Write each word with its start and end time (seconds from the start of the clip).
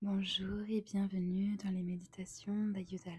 Bonjour 0.00 0.62
et 0.68 0.80
bienvenue 0.80 1.56
dans 1.56 1.72
les 1.72 1.82
méditations 1.82 2.68
d'Ayudalma. 2.68 3.18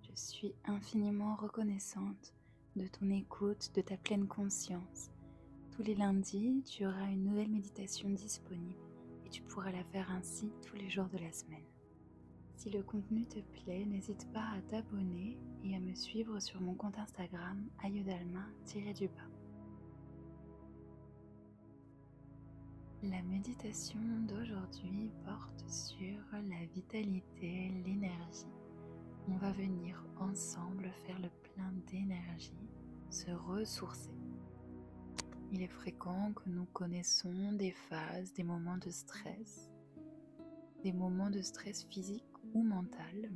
Je 0.00 0.12
suis 0.14 0.54
infiniment 0.64 1.36
reconnaissante 1.36 2.32
de 2.76 2.86
ton 2.86 3.10
écoute, 3.10 3.70
de 3.74 3.82
ta 3.82 3.98
pleine 3.98 4.26
conscience. 4.26 5.10
Tous 5.70 5.82
les 5.82 5.94
lundis, 5.94 6.62
tu 6.64 6.86
auras 6.86 7.10
une 7.10 7.24
nouvelle 7.24 7.50
méditation 7.50 8.08
disponible 8.08 8.80
et 9.26 9.28
tu 9.28 9.42
pourras 9.42 9.70
la 9.70 9.84
faire 9.84 10.10
ainsi 10.10 10.50
tous 10.66 10.76
les 10.76 10.88
jours 10.88 11.10
de 11.12 11.18
la 11.18 11.30
semaine. 11.30 11.66
Si 12.56 12.70
le 12.70 12.82
contenu 12.82 13.26
te 13.26 13.40
plaît, 13.40 13.84
n'hésite 13.84 14.32
pas 14.32 14.48
à 14.56 14.62
t'abonner 14.70 15.36
et 15.62 15.76
à 15.76 15.78
me 15.78 15.94
suivre 15.94 16.40
sur 16.40 16.58
mon 16.62 16.72
compte 16.72 16.98
Instagram 16.98 17.68
ayudalma-du-bas. 17.84 19.28
La 23.10 23.20
méditation 23.22 23.98
d'aujourd'hui 24.28 25.10
porte 25.24 25.68
sur 25.68 26.20
la 26.32 26.64
vitalité, 26.72 27.72
l'énergie. 27.84 28.46
On 29.26 29.36
va 29.38 29.50
venir 29.50 30.06
ensemble 30.20 30.88
faire 31.04 31.18
le 31.18 31.28
plein 31.42 31.72
d'énergie, 31.88 32.70
se 33.10 33.32
ressourcer. 33.32 34.14
Il 35.50 35.62
est 35.62 35.68
fréquent 35.68 36.32
que 36.32 36.48
nous 36.48 36.66
connaissons 36.66 37.52
des 37.54 37.72
phases, 37.72 38.32
des 38.34 38.44
moments 38.44 38.78
de 38.78 38.90
stress, 38.90 39.68
des 40.84 40.92
moments 40.92 41.30
de 41.30 41.42
stress 41.42 41.82
physique 41.86 42.22
ou 42.54 42.62
mental. 42.62 43.32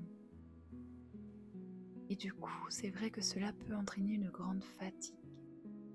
Et 2.08 2.14
du 2.14 2.32
coup, 2.32 2.66
c'est 2.70 2.90
vrai 2.90 3.10
que 3.10 3.20
cela 3.20 3.52
peut 3.52 3.74
entraîner 3.74 4.14
une 4.14 4.30
grande 4.30 4.62
fatigue, 4.62 5.16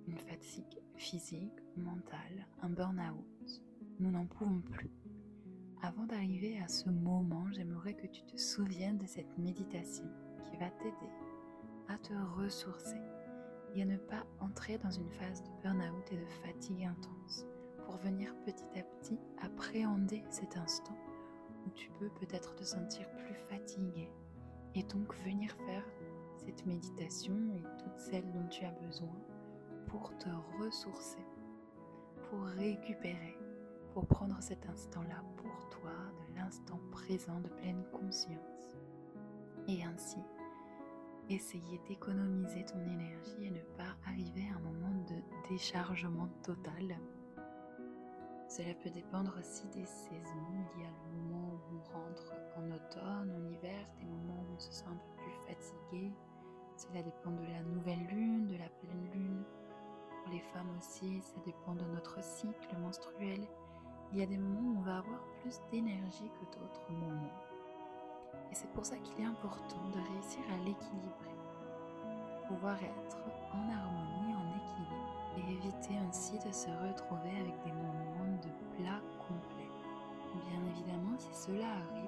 une 0.10 0.18
fatigue 0.18 0.82
physique, 0.98 1.56
mentale, 1.78 2.48
un 2.62 2.70
burn-out. 2.70 3.31
Nous 4.02 4.10
n'en 4.10 4.26
pouvons 4.26 4.62
plus. 4.62 4.90
Avant 5.84 6.08
d'arriver 6.08 6.60
à 6.60 6.68
ce 6.68 6.90
moment, 6.90 7.46
j'aimerais 7.52 7.94
que 7.94 8.08
tu 8.08 8.24
te 8.24 8.36
souviennes 8.36 8.98
de 8.98 9.06
cette 9.06 9.38
méditation 9.38 10.06
qui 10.44 10.58
va 10.58 10.72
t'aider 10.72 11.12
à 11.88 12.00
te 12.00 12.14
ressourcer 12.36 13.00
et 13.76 13.84
à 13.84 13.86
ne 13.86 13.98
pas 13.98 14.26
entrer 14.40 14.80
dans 14.80 14.90
une 14.90 15.12
phase 15.12 15.44
de 15.44 15.50
burn-out 15.62 16.12
et 16.12 16.18
de 16.18 16.26
fatigue 16.44 16.84
intense 16.86 17.46
pour 17.86 17.96
venir 17.98 18.34
petit 18.44 18.80
à 18.80 18.82
petit 18.82 19.20
appréhender 19.40 20.24
cet 20.32 20.58
instant 20.58 20.98
où 21.68 21.70
tu 21.76 21.92
peux 22.00 22.10
peut-être 22.10 22.56
te 22.56 22.64
sentir 22.64 23.08
plus 23.18 23.36
fatigué 23.36 24.10
et 24.74 24.82
donc 24.82 25.16
venir 25.26 25.56
faire 25.68 25.86
cette 26.44 26.66
méditation 26.66 27.36
et 27.54 27.62
toutes 27.84 28.00
celles 28.00 28.32
dont 28.32 28.48
tu 28.48 28.66
as 28.66 28.72
besoin 28.72 29.16
pour 29.86 30.18
te 30.18 30.30
ressourcer, 30.60 31.24
pour 32.30 32.42
récupérer, 32.46 33.38
pour 33.94 34.06
prendre 34.06 34.42
cet 34.42 34.66
instant-là 34.68 35.24
pour 35.38 35.70
toi, 35.70 35.92
de 36.30 36.36
l'instant 36.36 36.80
présent 36.92 37.40
de 37.42 37.50
pleine 37.50 37.84
conscience. 37.92 38.76
Et 39.68 39.84
ainsi, 39.84 40.20
essayer 41.30 41.80
d'économiser 41.88 42.66
ton 42.66 42.82
énergie 42.86 43.46
et 43.46 43.52
ne 43.52 43.62
pas 43.78 43.96
arriver 44.08 44.48
à 44.52 44.58
un 44.58 44.60
moment 44.60 45.04
de 45.08 45.50
déchargement 45.50 46.30
total. 46.44 46.98
Cela 48.48 48.74
peut 48.84 48.90
dépendre 48.90 49.34
aussi 49.40 49.68
des 49.70 49.86
saisons. 49.86 50.66
Il 50.76 50.82
y 50.82 50.86
a 50.86 50.90
le 50.90 51.22
moment 51.22 51.54
où 51.54 51.76
on 51.76 51.98
rentre 51.98 52.34
en 52.58 52.72
automne, 52.72 53.32
en 53.32 53.50
hiver, 53.50 53.88
des 54.00 54.06
moments 54.06 54.44
où 54.50 54.56
on 54.56 54.60
se 54.60 54.72
sent 54.72 54.88
un 54.88 54.96
peu 54.96 55.24
plus 55.24 55.54
fatigué. 55.54 56.12
Cela 56.76 57.04
dépend 57.04 57.32
de 57.32 57.44
la 57.44 57.64
nouvelle 57.64 58.06
lune, 58.08 58.48
de 58.48 58.58
la 58.58 58.70
pleine 58.70 59.10
lune, 59.14 59.44
pour 60.22 60.32
les 60.34 60.40
femmes 60.40 60.70
aussi, 60.78 61.22
ça 61.22 61.40
dépend 61.46 61.74
de 61.74 61.86
notre 61.86 62.24
cycle 62.24 62.78
menstruel. 62.80 63.48
Il 64.14 64.20
y 64.20 64.24
a 64.24 64.26
des 64.26 64.38
moments 64.38 64.74
où 64.74 64.78
on 64.80 64.82
va 64.82 64.98
avoir 64.98 65.22
plus 65.42 65.62
d'énergie 65.72 66.30
que 66.30 66.46
d'autres 66.58 66.92
moments. 66.92 67.32
Et 68.52 68.56
c'est 68.56 68.70
pour 68.74 68.86
ça 68.86 68.98
qu'il 68.98 69.24
est 69.24 69.28
important 69.28 69.88
de 69.94 70.00
réussir 70.14 70.42
à 70.52 70.58
l'équilibrer. 70.58 71.32
Pouvoir 72.48 72.76
être 72.76 73.18
en 73.54 73.70
harmonie, 73.72 74.36
en 74.36 74.50
équilibre 74.60 75.12
et 75.38 75.54
éviter 75.54 75.98
ainsi 76.10 76.34
de 76.40 76.52
se 76.52 76.68
retrouver 76.68 77.32
avec 77.40 77.56
des 77.64 77.72
moments 77.72 78.38
de 78.44 78.50
plat 78.76 79.00
complet. 79.20 79.70
Bien 80.50 80.60
évidemment, 80.72 81.18
si 81.18 81.34
cela 81.34 81.68
arrive, 81.68 82.01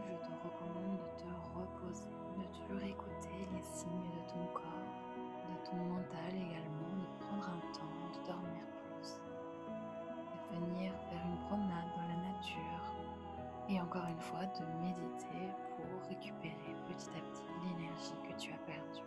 de 14.32 14.66
méditer 14.82 15.52
pour 15.76 16.10
récupérer 16.10 16.74
petit 16.88 17.10
à 17.10 17.22
petit 17.22 17.44
l'énergie 17.64 18.18
que 18.28 18.34
tu 18.40 18.52
as 18.54 18.58
perdue. 18.60 19.04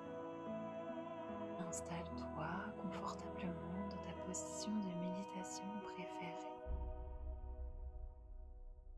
Installe-toi 1.69 2.49
confortablement 2.83 3.89
dans 3.91 3.97
ta 3.97 4.13
position 4.27 4.73
de 4.73 4.93
méditation 5.01 5.65
préférée. 5.83 6.37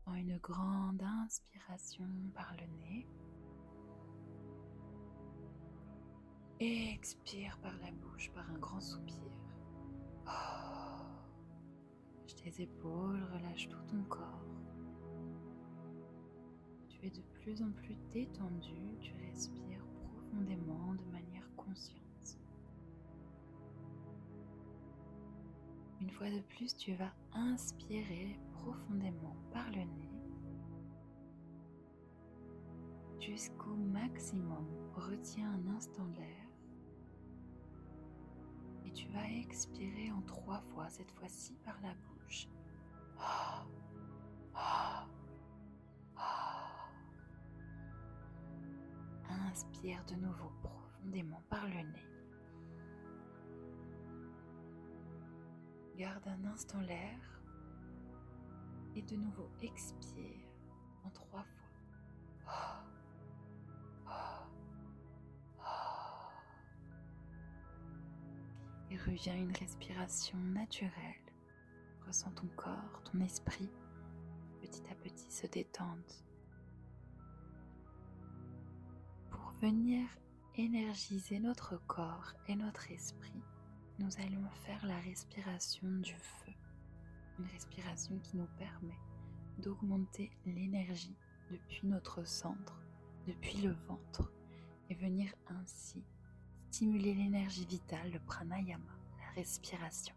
En 0.05 0.13
une 0.15 0.37
grande 0.37 1.01
inspiration 1.23 2.09
par 2.35 2.53
le 2.59 2.67
nez. 2.83 3.07
Expire 6.59 7.57
par 7.61 7.73
la 7.81 7.91
bouche 7.91 8.29
par 8.31 8.49
un 8.51 8.59
grand 8.59 8.81
soupir. 8.81 9.31
Lâche 10.25 12.35
tes 12.35 12.61
épaules, 12.63 13.23
relâche 13.33 13.69
tout 13.69 13.81
ton 13.87 14.03
corps. 14.03 14.43
Tu 16.99 17.07
es 17.07 17.09
de 17.11 17.21
plus 17.41 17.61
en 17.61 17.71
plus 17.71 17.95
détendu, 18.11 18.97
tu 18.99 19.13
respires 19.25 19.85
profondément 20.03 20.95
de 20.95 21.05
manière 21.11 21.49
consciente. 21.55 22.37
Une 26.01 26.09
fois 26.09 26.29
de 26.29 26.41
plus, 26.41 26.75
tu 26.75 26.93
vas 26.95 27.13
inspirer 27.33 28.37
profondément 28.51 29.35
par 29.53 29.69
le 29.71 29.83
nez 29.83 30.09
jusqu'au 33.19 33.75
maximum. 33.75 34.65
Retiens 34.95 35.51
un 35.51 35.75
instant 35.75 36.07
l'air 36.17 36.47
et 38.85 38.91
tu 38.91 39.07
vas 39.09 39.29
expirer 39.29 40.11
en 40.11 40.21
trois 40.23 40.61
fois, 40.73 40.89
cette 40.89 41.11
fois-ci 41.11 41.55
par 41.63 41.79
la 41.81 41.93
bouche. 41.93 42.47
Inspire 49.51 50.03
de 50.05 50.13
nouveau 50.15 50.51
profondément 50.61 51.41
par 51.49 51.65
le 51.65 51.81
nez. 51.81 52.05
Garde 55.97 56.27
un 56.27 56.45
instant 56.45 56.79
l'air 56.81 57.41
et 58.95 59.01
de 59.01 59.15
nouveau 59.15 59.49
expire 59.61 60.37
en 61.03 61.09
trois 61.09 61.43
fois. 61.43 61.69
et 68.91 68.97
reviens 68.97 69.33
à 69.33 69.37
une 69.37 69.55
respiration 69.55 70.37
naturelle. 70.37 70.91
Ressens 72.05 72.31
ton 72.31 72.47
corps, 72.55 73.01
ton 73.11 73.19
esprit 73.21 73.69
petit 74.61 74.83
à 74.91 74.95
petit 74.95 75.31
se 75.31 75.47
détendre. 75.47 76.28
Venir 79.61 80.07
énergiser 80.55 81.39
notre 81.39 81.75
corps 81.85 82.33
et 82.47 82.55
notre 82.55 82.91
esprit, 82.91 83.43
nous 83.99 84.09
allons 84.19 84.49
faire 84.65 84.85
la 84.85 84.97
respiration 84.99 85.89
du 85.99 86.13
feu. 86.13 86.53
Une 87.37 87.45
respiration 87.47 88.17
qui 88.19 88.37
nous 88.37 88.47
permet 88.57 88.97
d'augmenter 89.57 90.31
l'énergie 90.45 91.15
depuis 91.51 91.87
notre 91.87 92.25
centre, 92.25 92.81
depuis 93.27 93.57
le 93.57 93.75
ventre, 93.87 94.31
et 94.89 94.95
venir 94.95 95.33
ainsi 95.47 96.03
stimuler 96.71 97.13
l'énergie 97.13 97.65
vitale, 97.65 98.11
le 98.11 98.19
pranayama, 98.19 98.95
la 99.19 99.41
respiration. 99.41 100.15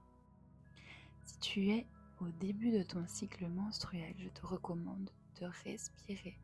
Si 1.25 1.39
tu 1.41 1.71
es 1.71 1.87
au 2.21 2.29
début 2.39 2.71
de 2.71 2.85
ton 2.85 3.05
cycle 3.09 3.49
menstruel, 3.49 4.15
je 4.19 4.29
te 4.29 4.47
recommande 4.47 5.11
de 5.41 5.47
respirer 5.65 6.39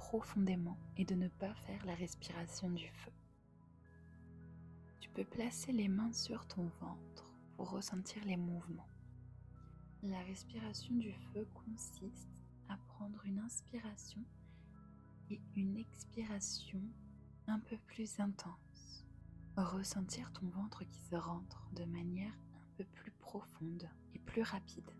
profondément 0.00 0.78
et 0.96 1.04
de 1.04 1.14
ne 1.14 1.28
pas 1.28 1.54
faire 1.66 1.84
la 1.84 1.94
respiration 1.94 2.70
du 2.70 2.88
feu. 2.88 3.12
Tu 4.98 5.10
peux 5.10 5.24
placer 5.24 5.72
les 5.72 5.88
mains 5.88 6.12
sur 6.14 6.46
ton 6.46 6.64
ventre 6.80 7.34
pour 7.54 7.70
ressentir 7.70 8.24
les 8.24 8.38
mouvements. 8.38 8.88
La 10.02 10.20
respiration 10.22 10.94
du 10.94 11.12
feu 11.12 11.46
consiste 11.52 12.42
à 12.70 12.78
prendre 12.88 13.20
une 13.26 13.40
inspiration 13.40 14.24
et 15.28 15.38
une 15.54 15.76
expiration 15.76 16.80
un 17.46 17.58
peu 17.58 17.76
plus 17.86 18.18
intense 18.20 19.04
ressentir 19.62 20.32
ton 20.32 20.46
ventre 20.48 20.82
qui 20.84 21.00
se 21.02 21.16
rentre 21.16 21.68
de 21.74 21.84
manière 21.84 22.32
un 22.32 22.76
peu 22.78 22.84
plus 22.84 23.12
profonde 23.20 23.86
et 24.14 24.18
plus 24.18 24.42
rapide. 24.42 24.90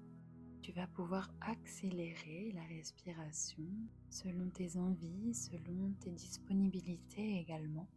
Tu 0.63 0.73
vas 0.73 0.87
pouvoir 0.89 1.31
accélérer 1.41 2.53
la 2.55 2.63
respiration 2.65 3.65
selon 4.11 4.51
tes 4.51 4.77
envies, 4.77 5.35
selon 5.35 5.93
tes 6.01 6.11
disponibilités 6.11 7.39
également. 7.39 7.89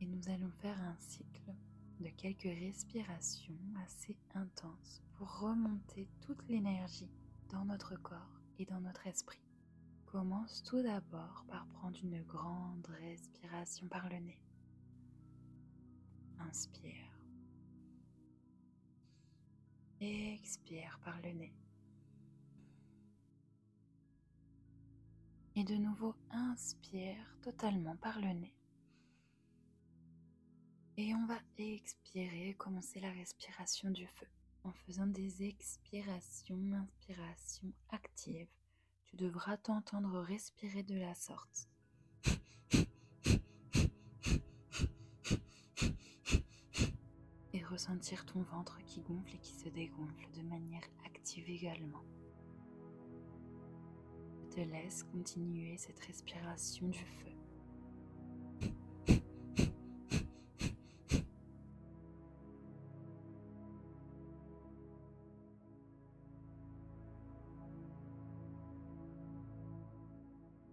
Et 0.00 0.06
nous 0.06 0.28
allons 0.28 0.50
faire 0.60 0.78
un 0.82 0.96
cycle 0.98 1.54
de 2.00 2.08
quelques 2.10 2.42
respirations 2.42 3.58
assez 3.84 4.16
intenses 4.34 5.02
pour 5.14 5.40
remonter 5.40 6.06
toute 6.20 6.46
l'énergie 6.48 7.10
dans 7.50 7.64
notre 7.64 7.96
corps 7.96 8.40
et 8.58 8.66
dans 8.66 8.80
notre 8.80 9.06
esprit. 9.06 9.42
Commence 10.06 10.62
tout 10.62 10.82
d'abord 10.82 11.44
par 11.48 11.66
prendre 11.68 11.98
une 12.02 12.22
grande 12.22 12.86
respiration 13.00 13.88
par 13.88 14.08
le 14.08 14.18
nez. 14.18 14.40
Inspire. 16.40 17.10
Expire 20.00 20.98
par 21.04 21.20
le 21.22 21.32
nez. 21.32 21.52
Et 25.60 25.64
de 25.64 25.74
nouveau, 25.74 26.14
inspire 26.30 27.36
totalement 27.42 27.94
par 27.96 28.18
le 28.18 28.28
nez. 28.28 28.54
Et 30.96 31.14
on 31.14 31.26
va 31.26 31.36
expirer, 31.58 32.54
commencer 32.54 32.98
la 32.98 33.10
respiration 33.10 33.90
du 33.90 34.06
feu 34.06 34.26
en 34.64 34.72
faisant 34.72 35.06
des 35.06 35.42
expirations, 35.42 36.58
inspirations 36.72 37.74
actives. 37.90 38.48
Tu 39.04 39.16
devras 39.16 39.58
t'entendre 39.58 40.20
respirer 40.20 40.82
de 40.82 40.98
la 40.98 41.14
sorte. 41.14 41.68
Et 47.52 47.62
ressentir 47.64 48.24
ton 48.24 48.40
ventre 48.44 48.78
qui 48.86 49.02
gonfle 49.02 49.34
et 49.34 49.40
qui 49.40 49.52
se 49.52 49.68
dégonfle 49.68 50.30
de 50.34 50.40
manière 50.40 50.88
active 51.04 51.50
également. 51.50 52.02
Te 54.50 54.60
laisse 54.60 55.04
continuer 55.04 55.76
cette 55.76 56.00
respiration 56.00 56.88
du 56.88 56.98
feu. 56.98 57.30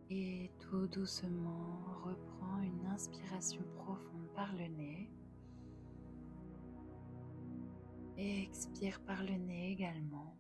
Et 0.10 0.50
tout 0.60 0.88
doucement, 0.88 1.80
reprends 2.04 2.62
une 2.62 2.86
inspiration 2.88 3.62
profonde 3.76 4.28
par 4.34 4.52
le 4.54 4.68
nez. 4.70 5.12
Et 8.18 8.42
expire 8.42 9.00
par 9.02 9.22
le 9.24 9.34
nez 9.34 9.72
également. 9.72 10.37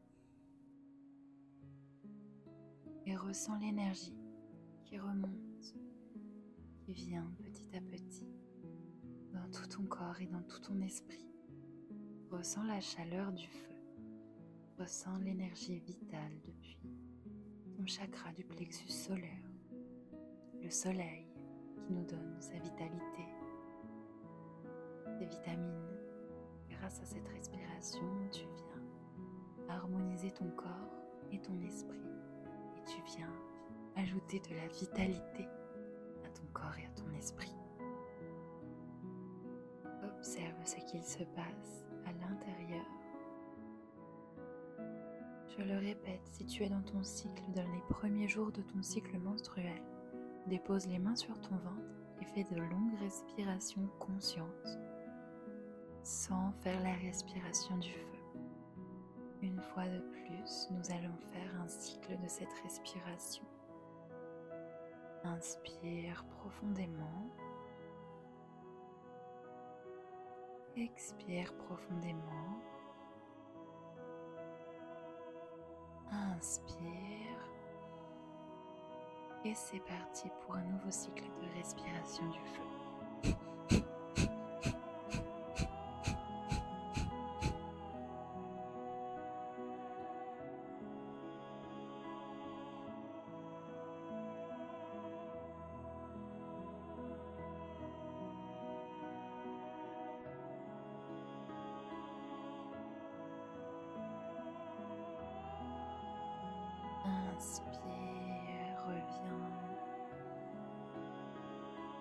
Et 3.08 3.16
ressens 3.16 3.58
l'énergie 3.60 4.18
qui 4.84 5.00
remonte, 5.00 5.74
qui 6.82 6.92
vient 6.92 7.32
petit 7.42 7.74
à 7.74 7.80
petit 7.80 8.28
dans 9.34 9.50
tout 9.50 9.66
ton 9.68 9.84
corps 9.84 10.20
et 10.20 10.26
dans 10.26 10.42
tout 10.44 10.60
ton 10.60 10.82
esprit. 10.82 11.26
Ressens 12.30 12.66
la 12.66 12.82
chaleur 12.82 13.32
du 13.32 13.48
feu. 13.48 13.76
Ressens 14.78 15.20
l'énergie 15.20 15.80
vitale 15.80 16.34
depuis 16.44 16.78
ton 17.78 17.86
chakra 17.86 18.34
du 18.34 18.44
plexus 18.44 18.90
solaire 18.90 19.50
le 20.62 20.70
soleil 20.70 21.26
qui 21.78 21.94
nous 21.94 22.04
donne 22.04 22.36
sa 22.42 22.60
vitalité, 22.60 23.24
ses 25.18 25.26
vitamines. 25.26 25.96
Grâce 26.70 27.00
à 27.00 27.06
cette 27.06 27.28
respiration, 27.30 28.04
tu 28.34 28.42
viens 28.42 29.70
harmoniser 29.70 30.32
ton 30.32 30.50
corps 30.52 30.92
et 31.32 31.40
ton 31.40 31.58
esprit 31.62 32.07
tu 32.88 33.02
viens 33.18 33.32
ajouter 33.96 34.40
de 34.40 34.56
la 34.56 34.68
vitalité 34.68 35.48
à 36.26 36.30
ton 36.30 36.46
corps 36.54 36.78
et 36.80 36.86
à 36.86 36.90
ton 36.90 37.12
esprit. 37.18 37.56
Observe 40.04 40.66
ce 40.66 40.76
qu'il 40.90 41.04
se 41.04 41.24
passe 41.24 41.84
à 42.06 42.12
l'intérieur. 42.14 42.86
Je 45.58 45.64
le 45.64 45.78
répète, 45.80 46.22
si 46.26 46.46
tu 46.46 46.64
es 46.64 46.70
dans 46.70 46.84
ton 46.84 47.04
cycle, 47.04 47.44
dans 47.56 47.70
les 47.74 47.82
premiers 47.90 48.28
jours 48.28 48.52
de 48.52 48.62
ton 48.62 48.82
cycle 48.82 49.18
menstruel, 49.18 49.82
Dépose 50.48 50.88
les 50.88 51.00
mains 51.00 51.16
sur 51.16 51.38
ton 51.42 51.58
ventre 51.58 52.00
et 52.22 52.26
fais 52.26 52.46
de 52.46 52.58
longues 52.58 52.98
respirations 53.02 53.86
conscientes 54.00 54.80
sans 56.04 56.54
faire 56.62 56.82
la 56.82 56.94
respiration 56.94 57.78
du 57.80 57.92
feu. 57.92 58.17
Une 59.58 59.64
fois 59.64 59.88
de 59.88 59.98
plus, 59.98 60.68
nous 60.70 60.92
allons 60.92 61.18
faire 61.34 61.60
un 61.60 61.68
cycle 61.68 62.16
de 62.22 62.28
cette 62.28 62.54
respiration. 62.62 63.44
Inspire 65.24 66.24
profondément. 66.30 67.28
Expire 70.76 71.52
profondément. 71.56 72.62
Inspire. 76.12 77.50
Et 79.44 79.56
c'est 79.56 79.80
parti 79.80 80.30
pour 80.46 80.54
un 80.54 80.66
nouveau 80.66 80.92
cycle 80.92 81.24
de 81.42 81.58
respiration 81.58 82.30
du 82.30 82.40
feu. 82.40 82.87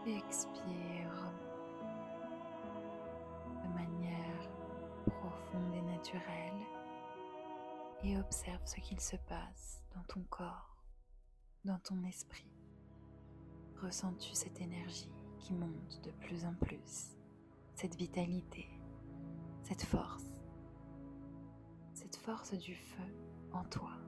Expire 0.08 1.32
de 3.64 3.68
manière 3.74 4.50
profonde 5.04 5.74
et 5.74 5.82
naturelle 5.82 6.22
et 8.04 8.16
observe 8.16 8.64
ce 8.66 8.76
qu'il 8.76 9.00
se 9.00 9.16
passe 9.28 9.82
dans 9.96 10.04
ton 10.04 10.22
corps, 10.30 10.76
dans 11.64 11.80
ton 11.80 12.04
esprit. 12.04 12.46
Ressens-tu 13.82 14.32
cette 14.36 14.60
énergie 14.60 15.10
qui 15.40 15.54
monte 15.54 16.00
de 16.04 16.12
plus 16.12 16.44
en 16.44 16.54
plus, 16.54 17.16
cette 17.74 17.96
vitalité, 17.96 18.68
cette 19.64 19.82
force, 19.82 20.30
cette 21.94 22.16
force 22.16 22.54
du 22.54 22.76
feu 22.76 23.12
en 23.52 23.64
toi? 23.64 24.05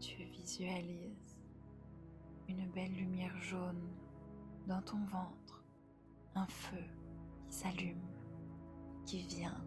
Tu 0.00 0.24
visualises 0.24 1.36
une 2.48 2.66
belle 2.70 2.92
lumière 2.94 3.36
jaune 3.42 3.86
dans 4.66 4.80
ton 4.80 5.04
ventre, 5.04 5.62
un 6.34 6.46
feu 6.46 6.82
qui 7.46 7.54
s'allume, 7.54 8.08
qui 9.04 9.26
vient 9.26 9.62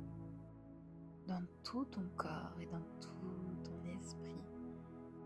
dans 1.28 1.44
tout 1.64 1.86
ton 1.86 2.08
corps 2.18 2.56
et 2.60 2.66
dans 2.66 2.82
tout 3.00 3.64
ton 3.64 4.00
esprit 4.00 4.42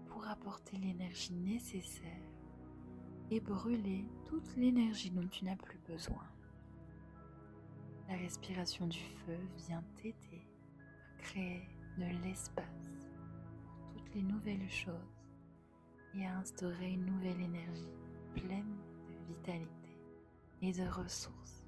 pour 0.08 0.28
apporter 0.28 0.78
l'énergie 0.78 1.34
nécessaire 1.34 2.30
et 3.32 3.40
brûler 3.40 4.06
toute 4.26 4.56
l'énergie 4.58 5.12
dont 5.12 5.28
tu 5.30 5.46
n'as 5.46 5.56
plus 5.56 5.80
besoin. 5.88 6.28
La 8.10 8.16
respiration 8.18 8.88
du 8.88 9.00
feu 9.00 9.40
vient 9.68 9.84
t'aider 9.96 10.48
à 11.18 11.22
créer 11.22 11.68
de 11.98 12.24
l'espace 12.24 13.07
les 14.14 14.22
nouvelles 14.22 14.70
choses 14.70 14.94
et 16.16 16.26
à 16.26 16.38
instaurer 16.38 16.92
une 16.92 17.06
nouvelle 17.06 17.42
énergie 17.42 17.94
pleine 18.36 18.78
de 19.08 19.34
vitalité 19.34 20.00
et 20.62 20.72
de 20.72 20.88
ressources. 20.90 21.66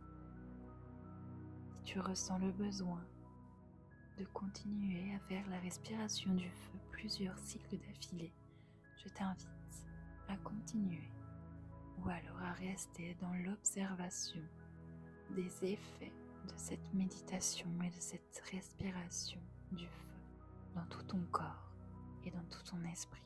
Si 1.69 1.83
tu 1.83 1.99
ressens 1.99 2.39
le 2.39 2.51
besoin 2.51 3.03
de 4.17 4.25
continuer 4.25 5.15
à 5.15 5.19
faire 5.27 5.47
la 5.49 5.59
respiration 5.59 6.33
du 6.33 6.49
feu 6.49 6.79
plusieurs 6.91 7.37
cycles 7.39 7.77
d'affilée, 7.77 8.33
je 9.03 9.09
t'invite 9.09 9.47
à 10.27 10.35
continuer 10.37 11.09
ou 11.97 12.09
alors 12.09 12.41
à 12.41 12.53
rester 12.53 13.15
dans 13.21 13.33
l'observation 13.45 14.41
des 15.35 15.73
effets 15.73 16.13
de 16.47 16.53
cette 16.55 16.93
méditation 16.93 17.67
et 17.83 17.89
de 17.89 17.99
cette 17.99 18.41
respiration 18.51 19.41
du 19.71 19.87
feu 19.87 20.13
dans 20.75 20.85
tout 20.85 21.03
ton 21.03 21.21
corps 21.31 21.68
et 22.25 22.31
dans 22.31 22.43
tout 22.45 22.63
ton 22.63 22.83
esprit. 22.85 23.23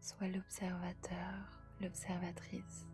Sois 0.00 0.28
l'observateur, 0.28 1.60
l'observatrice 1.80 2.86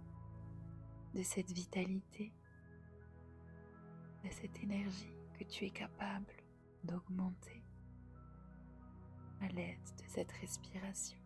de 1.14 1.23
cette 1.23 1.50
vitalité, 1.52 2.33
de 4.25 4.30
cette 4.30 4.62
énergie 4.62 5.14
que 5.38 5.45
tu 5.45 5.64
es 5.64 5.71
capable 5.71 6.33
d'augmenter 6.85 7.62
à 9.40 9.49
l'aide 9.49 9.78
de 9.97 10.04
cette 10.07 10.30
respiration. 10.33 11.18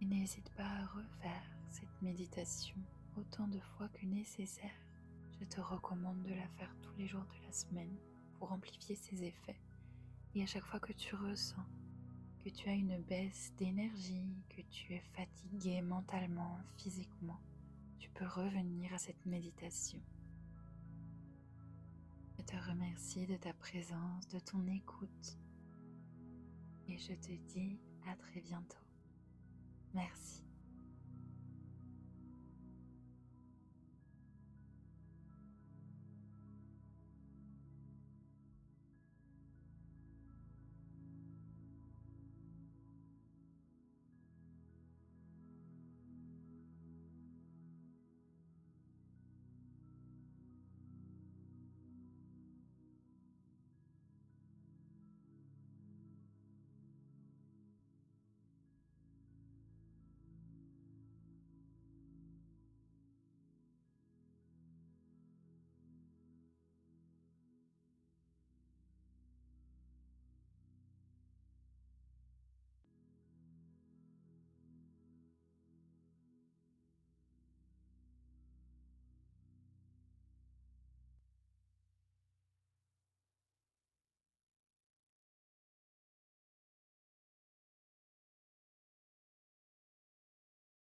Et 0.00 0.04
n'hésite 0.04 0.50
pas 0.54 0.62
à 0.62 0.86
refaire 0.86 1.50
cette 1.70 2.02
méditation 2.02 2.76
autant 3.18 3.48
de 3.48 3.60
fois 3.60 3.88
que 3.88 4.06
nécessaire. 4.06 4.86
Je 5.40 5.44
te 5.44 5.60
recommande 5.60 6.22
de 6.22 6.34
la 6.34 6.48
faire 6.48 6.74
tous 6.82 6.94
les 6.96 7.06
jours 7.06 7.24
de 7.24 7.46
la 7.46 7.52
semaine 7.52 7.96
pour 8.38 8.52
amplifier 8.52 8.96
ses 8.96 9.24
effets. 9.24 9.60
Et 10.34 10.42
à 10.42 10.46
chaque 10.46 10.64
fois 10.64 10.80
que 10.80 10.92
tu 10.92 11.14
ressens 11.14 11.64
que 12.44 12.50
tu 12.50 12.68
as 12.68 12.74
une 12.74 13.02
baisse 13.02 13.52
d'énergie, 13.56 14.44
que 14.48 14.62
tu 14.70 14.94
es 14.94 15.02
fatigué 15.14 15.82
mentalement, 15.82 16.58
physiquement, 16.76 17.40
tu 17.98 18.08
peux 18.10 18.26
revenir 18.26 18.92
à 18.94 18.98
cette 18.98 19.26
méditation. 19.26 20.00
Je 22.38 22.42
te 22.42 22.56
remercie 22.70 23.26
de 23.26 23.36
ta 23.36 23.52
présence, 23.52 24.28
de 24.28 24.38
ton 24.38 24.66
écoute. 24.66 25.38
Et 26.88 26.96
je 26.96 27.12
te 27.14 27.32
dis 27.52 27.78
à 28.06 28.16
très 28.16 28.40
bientôt. 28.40 28.78
Merci. 29.92 30.47